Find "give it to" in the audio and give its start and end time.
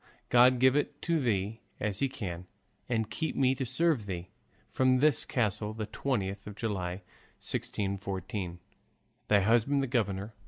0.59-1.19